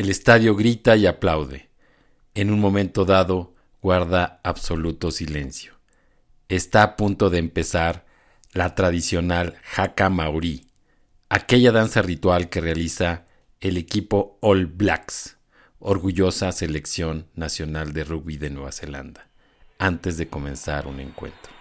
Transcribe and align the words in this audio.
El 0.00 0.08
estadio 0.08 0.56
grita 0.56 0.96
y 0.96 1.04
aplaude. 1.04 1.68
En 2.32 2.50
un 2.50 2.58
momento 2.58 3.04
dado 3.04 3.54
guarda 3.82 4.40
absoluto 4.42 5.10
silencio. 5.10 5.74
Está 6.48 6.82
a 6.82 6.96
punto 6.96 7.28
de 7.28 7.36
empezar 7.36 8.06
la 8.54 8.74
tradicional 8.74 9.58
Haka 9.76 10.08
Maori, 10.08 10.64
aquella 11.28 11.70
danza 11.70 12.00
ritual 12.00 12.48
que 12.48 12.62
realiza 12.62 13.26
el 13.60 13.76
equipo 13.76 14.38
All 14.40 14.64
Blacks, 14.64 15.36
orgullosa 15.80 16.50
selección 16.52 17.26
nacional 17.34 17.92
de 17.92 18.04
rugby 18.04 18.38
de 18.38 18.48
Nueva 18.48 18.72
Zelanda, 18.72 19.28
antes 19.78 20.16
de 20.16 20.28
comenzar 20.28 20.86
un 20.86 21.00
encuentro, 21.00 21.52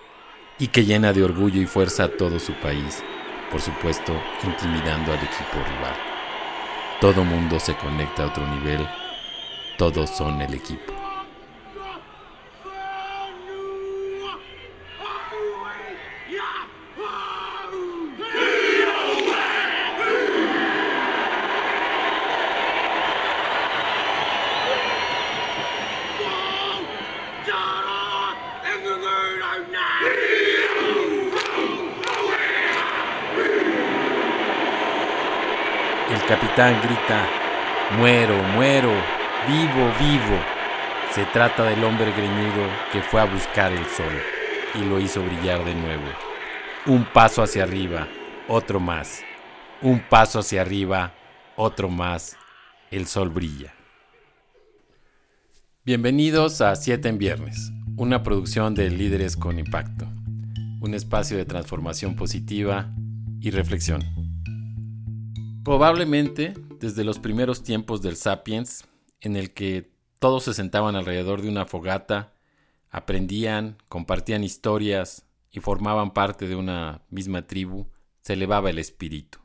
y 0.57 0.69
que 0.69 0.85
llena 0.85 1.11
de 1.11 1.25
orgullo 1.25 1.61
y 1.61 1.65
fuerza 1.65 2.05
a 2.05 2.15
todo 2.15 2.39
su 2.39 2.53
país, 2.61 3.03
por 3.51 3.59
supuesto 3.59 4.13
intimidando 4.45 5.11
al 5.11 5.19
equipo 5.19 5.55
rival. 5.55 6.08
Todo 7.01 7.23
mundo 7.23 7.61
se 7.61 7.75
conecta 7.77 8.23
a 8.23 8.27
otro 8.27 8.45
nivel, 8.45 8.85
todos 9.77 10.09
son 10.09 10.41
el 10.41 10.53
equipo. 10.53 10.88
El 36.09 36.25
capitán 36.25 36.81
grita, 36.81 37.27
muero, 37.99 38.33
muero, 38.55 38.91
vivo, 39.47 39.93
vivo. 39.99 40.39
Se 41.13 41.23
trata 41.25 41.65
del 41.65 41.83
hombre 41.83 42.11
greñudo 42.11 42.67
que 42.91 43.03
fue 43.03 43.21
a 43.21 43.25
buscar 43.25 43.71
el 43.71 43.85
sol 43.85 44.11
y 44.73 44.79
lo 44.85 44.99
hizo 44.99 45.23
brillar 45.23 45.63
de 45.63 45.75
nuevo. 45.75 46.05
Un 46.87 47.05
paso 47.05 47.43
hacia 47.43 47.61
arriba, 47.61 48.07
otro 48.47 48.79
más. 48.79 49.21
Un 49.83 49.99
paso 49.99 50.39
hacia 50.39 50.61
arriba, 50.61 51.13
otro 51.55 51.89
más. 51.89 52.35
El 52.89 53.05
sol 53.05 53.29
brilla. 53.29 53.75
Bienvenidos 55.85 56.61
a 56.61 56.75
7 56.75 57.07
en 57.07 57.19
Viernes, 57.19 57.71
una 57.97 58.23
producción 58.23 58.73
de 58.73 58.89
Líderes 58.89 59.37
con 59.37 59.59
Impacto, 59.59 60.07
un 60.81 60.95
espacio 60.95 61.37
de 61.37 61.45
transformación 61.45 62.15
positiva 62.15 62.91
y 63.39 63.51
reflexión. 63.51 64.28
Probablemente 65.69 66.55
desde 66.79 67.03
los 67.03 67.19
primeros 67.19 67.61
tiempos 67.61 68.01
del 68.01 68.15
Sapiens, 68.15 68.85
en 69.21 69.35
el 69.35 69.53
que 69.53 69.91
todos 70.17 70.45
se 70.45 70.55
sentaban 70.55 70.95
alrededor 70.95 71.43
de 71.43 71.47
una 71.47 71.67
fogata, 71.67 72.33
aprendían, 72.89 73.77
compartían 73.87 74.43
historias 74.43 75.27
y 75.51 75.59
formaban 75.59 76.11
parte 76.11 76.47
de 76.47 76.55
una 76.55 77.03
misma 77.11 77.45
tribu, 77.45 77.85
se 78.21 78.33
elevaba 78.33 78.71
el 78.71 78.79
espíritu. 78.79 79.37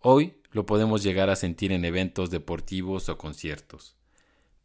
Hoy 0.00 0.36
lo 0.50 0.66
podemos 0.66 1.02
llegar 1.02 1.30
a 1.30 1.34
sentir 1.34 1.72
en 1.72 1.86
eventos 1.86 2.28
deportivos 2.28 3.08
o 3.08 3.16
conciertos. 3.16 3.96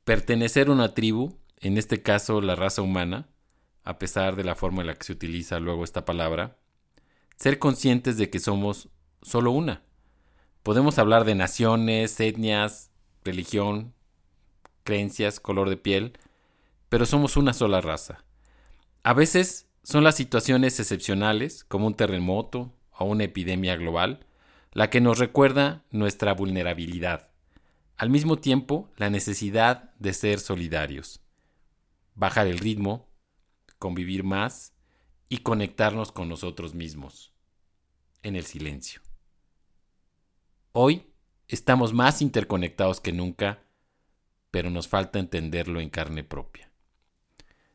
Pertenecer 0.04 0.68
a 0.68 0.74
una 0.74 0.94
tribu, 0.94 1.40
en 1.62 1.78
este 1.78 2.02
caso 2.02 2.42
la 2.42 2.58
raza 2.58 2.82
humana, 2.82 3.30
a 3.86 4.00
pesar 4.00 4.36
de 4.36 4.44
la 4.44 4.56
forma 4.56 4.82
en 4.82 4.88
la 4.88 4.96
que 4.96 5.06
se 5.06 5.14
utiliza 5.14 5.62
luego 5.62 5.86
esta 5.86 6.04
palabra, 6.04 6.58
ser 7.38 7.58
conscientes 7.58 8.18
de 8.18 8.30
que 8.30 8.40
somos 8.40 8.90
solo 9.22 9.52
una 9.52 9.82
Podemos 10.64 10.98
hablar 10.98 11.26
de 11.26 11.36
naciones, 11.36 12.18
etnias, 12.22 12.90
religión, 13.26 13.94
creencias, 14.86 15.42
color 15.42 15.70
de 15.70 15.76
piel, 15.76 16.18
pero 16.88 17.06
somos 17.06 17.36
una 17.36 17.54
sola 17.54 17.82
raza. 17.82 18.24
A 19.04 19.14
veces 19.14 19.68
son 19.84 20.06
las 20.06 20.16
situaciones 20.16 20.80
excepcionales, 20.80 21.66
como 21.66 21.86
un 21.88 21.96
terremoto 21.96 22.74
o 22.98 23.04
una 23.04 23.26
epidemia 23.26 23.76
global, 23.76 24.26
la 24.72 24.90
que 24.90 25.02
nos 25.02 25.20
recuerda 25.20 25.84
nuestra 25.92 26.34
vulnerabilidad. 26.34 27.28
Al 27.98 28.10
mismo 28.10 28.38
tiempo, 28.38 28.90
la 28.96 29.10
necesidad 29.10 29.94
de 30.00 30.14
ser 30.14 30.40
solidarios, 30.40 31.20
bajar 32.16 32.48
el 32.48 32.58
ritmo, 32.58 33.10
convivir 33.80 34.24
más 34.24 34.74
y 35.28 35.40
conectarnos 35.40 36.14
con 36.14 36.30
nosotros 36.30 36.74
mismos 36.74 37.34
en 38.24 38.38
el 38.38 38.46
silencio. 38.46 39.02
Hoy 40.76 41.06
estamos 41.48 41.94
más 41.94 42.24
interconectados 42.24 43.00
que 43.00 43.12
nunca, 43.14 43.62
pero 44.50 44.72
nos 44.72 44.88
falta 44.88 45.20
entenderlo 45.20 45.80
en 45.80 45.92
carne 45.92 46.24
propia. 46.24 46.72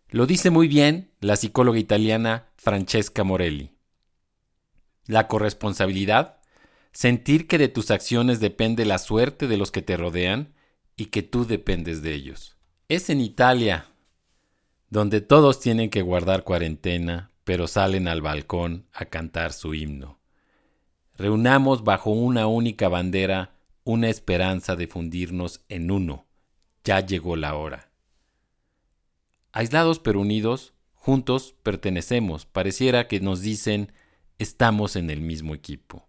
Lo 0.09 0.27
dice 0.27 0.51
muy 0.51 0.67
bien 0.67 1.13
la 1.21 1.37
psicóloga 1.37 1.79
italiana 1.79 2.49
Francesca 2.57 3.23
Morelli. 3.23 3.71
La 5.07 5.29
corresponsabilidad, 5.29 6.41
sentir 6.91 7.47
que 7.47 7.57
de 7.57 7.69
tus 7.69 7.93
acciones 7.93 8.41
depende 8.41 8.85
la 8.85 8.99
suerte 8.99 9.47
de 9.47 9.59
los 9.59 9.71
que 9.71 9.83
te 9.83 9.97
rodean 9.97 10.55
y 10.97 11.07
que 11.07 11.23
tú 11.23 11.47
dependes 11.47 12.03
de 12.03 12.15
ellos. 12.15 12.57
Es 12.89 13.11
en 13.11 13.21
Italia, 13.21 13.93
donde 14.91 15.21
todos 15.21 15.61
tienen 15.61 15.91
que 15.91 16.03
guardar 16.03 16.43
cuarentena, 16.43 17.31
pero 17.45 17.69
salen 17.69 18.09
al 18.09 18.23
balcón 18.23 18.89
a 18.93 19.05
cantar 19.05 19.53
su 19.53 19.73
himno 19.73 20.18
reunamos 21.19 21.85
bajo 21.85 22.11
una 22.11 22.47
única 22.47 22.89
bandera 22.89 23.53
una 23.85 24.09
esperanza 24.09 24.77
de 24.77 24.87
fundirnos 24.87 25.65
en 25.69 25.91
uno. 25.91 26.27
Ya 26.85 27.01
llegó 27.01 27.37
la 27.37 27.55
hora. 27.55 27.91
Aislados 29.51 29.99
pero 29.99 30.21
unidos, 30.21 30.75
juntos 30.95 31.55
pertenecemos, 31.63 32.47
pareciera 32.47 33.09
que 33.09 33.21
nos 33.21 33.41
dicen 33.41 33.93
estamos 34.39 34.95
en 34.95 35.11
el 35.11 35.21
mismo 35.21 35.55
equipo. 35.55 36.07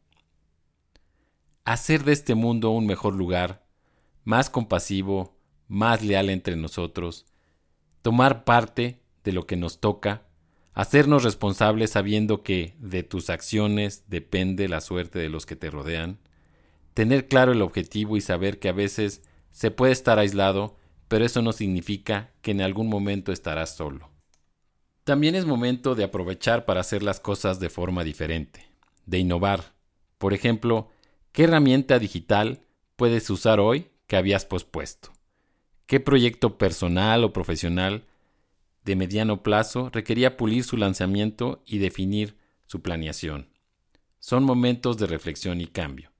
Hacer 1.65 2.03
de 2.03 2.11
este 2.11 2.35
mundo 2.35 2.69
un 2.69 2.85
mejor 2.85 3.15
lugar, 3.15 3.65
más 4.25 4.49
compasivo, 4.49 5.37
más 5.67 6.03
leal 6.03 6.29
entre 6.29 6.55
nosotros, 6.55 7.25
tomar 8.01 8.43
parte 8.43 9.01
de 9.23 9.31
lo 9.31 9.47
que 9.47 9.55
nos 9.55 9.79
toca 9.79 10.28
hacernos 10.79 11.25
responsables 11.25 11.89
sabiendo 11.89 12.41
que 12.41 12.73
de 12.79 13.03
tus 13.03 13.29
acciones 13.29 14.05
depende 14.07 14.69
la 14.69 14.79
suerte 14.79 15.19
de 15.19 15.27
los 15.27 15.45
que 15.45 15.57
te 15.57 15.69
rodean, 15.69 16.19
tener 16.93 17.27
claro 17.27 17.51
el 17.51 17.61
objetivo 17.61 18.15
y 18.15 18.21
saber 18.21 18.59
que 18.59 18.69
a 18.69 18.71
veces 18.71 19.21
se 19.51 19.71
puede 19.71 19.91
estar 19.91 20.19
aislado, 20.19 20.77
pero 21.09 21.25
eso 21.25 21.41
no 21.41 21.51
significa 21.51 22.31
que 22.41 22.51
en 22.51 22.61
algún 22.61 22.87
momento 22.87 23.33
estarás 23.33 23.75
solo. 23.75 24.09
También 25.03 25.35
es 25.35 25.45
momento 25.45 25.95
de 25.95 26.05
aprovechar 26.05 26.63
para 26.63 26.79
hacer 26.79 27.03
las 27.03 27.19
cosas 27.19 27.59
de 27.59 27.69
forma 27.69 28.05
diferente, 28.05 28.71
de 29.05 29.19
innovar. 29.19 29.73
Por 30.17 30.33
ejemplo, 30.33 30.91
¿qué 31.33 31.43
herramienta 31.43 31.99
digital 31.99 32.61
puedes 32.95 33.29
usar 33.29 33.59
hoy 33.59 33.87
que 34.07 34.15
habías 34.15 34.45
pospuesto? 34.45 35.11
¿Qué 35.87 35.99
proyecto 35.99 36.57
personal 36.57 37.25
o 37.25 37.33
profesional 37.33 38.05
de 38.89 38.95
mediano 38.95 39.43
plazo 39.43 39.91
requería 39.93 40.35
pulir 40.35 40.63
su 40.63 40.75
lanzamiento 40.75 41.61
y 41.63 41.77
definir 41.77 42.35
su 42.65 42.81
planeación. 42.81 43.47
Son 44.17 44.43
momentos 44.43 44.97
de 44.97 45.05
reflexión 45.05 45.61
y 45.61 45.67
cambio. 45.67 46.11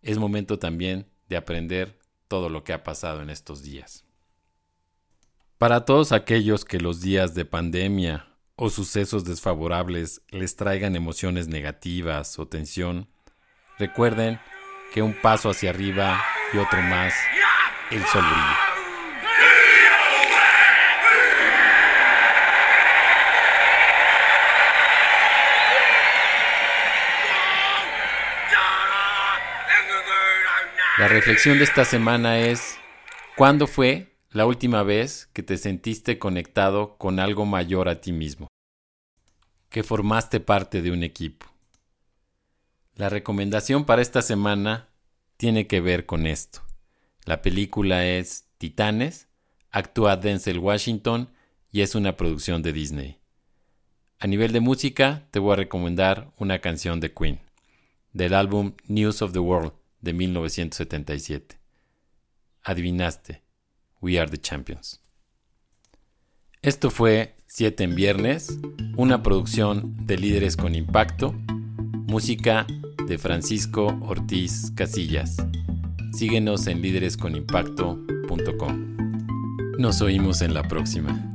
Es 0.00 0.16
momento 0.16 0.58
también 0.58 1.06
de 1.28 1.36
aprender 1.36 1.98
todo 2.28 2.48
lo 2.48 2.64
que 2.64 2.72
ha 2.72 2.82
pasado 2.82 3.20
en 3.20 3.28
estos 3.28 3.62
días. 3.62 4.06
Para 5.58 5.84
todos 5.84 6.12
aquellos 6.12 6.64
que 6.64 6.80
los 6.80 7.02
días 7.02 7.34
de 7.34 7.44
pandemia 7.44 8.26
o 8.56 8.70
sucesos 8.70 9.26
desfavorables 9.26 10.22
les 10.30 10.56
traigan 10.56 10.96
emociones 10.96 11.48
negativas 11.48 12.38
o 12.38 12.48
tensión, 12.48 13.06
recuerden 13.78 14.40
que 14.94 15.02
un 15.02 15.12
paso 15.12 15.50
hacia 15.50 15.68
arriba 15.68 16.22
y 16.54 16.56
otro 16.56 16.80
más, 16.80 17.12
el 17.90 18.02
sol 18.06 18.22
brilla. 18.22 18.71
La 31.02 31.08
reflexión 31.08 31.58
de 31.58 31.64
esta 31.64 31.84
semana 31.84 32.38
es, 32.38 32.76
¿cuándo 33.36 33.66
fue 33.66 34.14
la 34.30 34.46
última 34.46 34.84
vez 34.84 35.28
que 35.32 35.42
te 35.42 35.56
sentiste 35.56 36.20
conectado 36.20 36.96
con 36.96 37.18
algo 37.18 37.44
mayor 37.44 37.88
a 37.88 38.00
ti 38.00 38.12
mismo? 38.12 38.46
Que 39.68 39.82
formaste 39.82 40.38
parte 40.38 40.80
de 40.80 40.92
un 40.92 41.02
equipo. 41.02 41.46
La 42.94 43.08
recomendación 43.08 43.84
para 43.84 44.00
esta 44.00 44.22
semana 44.22 44.90
tiene 45.36 45.66
que 45.66 45.80
ver 45.80 46.06
con 46.06 46.24
esto. 46.24 46.62
La 47.24 47.42
película 47.42 48.06
es 48.06 48.46
Titanes, 48.58 49.26
actúa 49.72 50.16
Denzel 50.16 50.60
Washington 50.60 51.32
y 51.72 51.80
es 51.80 51.96
una 51.96 52.16
producción 52.16 52.62
de 52.62 52.72
Disney. 52.72 53.18
A 54.20 54.28
nivel 54.28 54.52
de 54.52 54.60
música, 54.60 55.26
te 55.32 55.40
voy 55.40 55.54
a 55.54 55.56
recomendar 55.56 56.30
una 56.38 56.60
canción 56.60 57.00
de 57.00 57.12
Queen, 57.12 57.40
del 58.12 58.34
álbum 58.34 58.74
News 58.86 59.20
of 59.20 59.32
the 59.32 59.40
World 59.40 59.81
de 60.02 60.12
1977. 60.12 61.58
adivinaste. 62.62 63.42
We 64.00 64.18
are 64.18 64.30
the 64.30 64.38
champions. 64.38 65.00
Esto 66.60 66.90
fue 66.90 67.36
7 67.46 67.84
en 67.84 67.94
viernes, 67.94 68.58
una 68.96 69.22
producción 69.22 69.94
de 70.06 70.16
Líderes 70.16 70.56
con 70.56 70.74
Impacto, 70.74 71.32
música 72.06 72.66
de 73.06 73.18
Francisco 73.18 73.96
Ortiz 74.02 74.72
Casillas. 74.74 75.36
Síguenos 76.12 76.66
en 76.66 76.82
líderesconimpacto.com. 76.82 78.96
Nos 79.78 80.02
oímos 80.02 80.42
en 80.42 80.54
la 80.54 80.62
próxima. 80.62 81.28